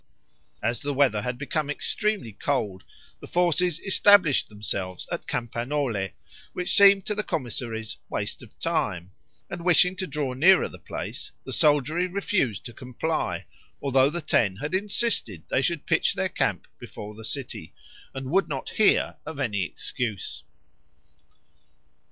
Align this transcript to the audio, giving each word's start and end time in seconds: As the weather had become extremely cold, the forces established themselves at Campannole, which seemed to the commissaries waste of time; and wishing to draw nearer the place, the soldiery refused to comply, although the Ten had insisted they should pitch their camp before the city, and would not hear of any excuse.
As 0.63 0.81
the 0.81 0.95
weather 0.95 1.21
had 1.21 1.37
become 1.37 1.69
extremely 1.69 2.31
cold, 2.31 2.83
the 3.19 3.27
forces 3.27 3.79
established 3.81 4.49
themselves 4.49 5.07
at 5.11 5.27
Campannole, 5.27 6.09
which 6.53 6.73
seemed 6.75 7.05
to 7.05 7.13
the 7.13 7.21
commissaries 7.21 7.97
waste 8.09 8.41
of 8.41 8.57
time; 8.59 9.11
and 9.47 9.61
wishing 9.63 9.95
to 9.97 10.07
draw 10.07 10.33
nearer 10.33 10.67
the 10.67 10.79
place, 10.79 11.31
the 11.45 11.53
soldiery 11.53 12.07
refused 12.07 12.65
to 12.65 12.73
comply, 12.73 13.45
although 13.79 14.09
the 14.09 14.21
Ten 14.21 14.55
had 14.55 14.73
insisted 14.73 15.43
they 15.49 15.61
should 15.61 15.85
pitch 15.85 16.15
their 16.15 16.29
camp 16.29 16.65
before 16.79 17.13
the 17.13 17.23
city, 17.23 17.71
and 18.15 18.31
would 18.31 18.49
not 18.49 18.71
hear 18.71 19.17
of 19.23 19.39
any 19.39 19.61
excuse. 19.63 20.41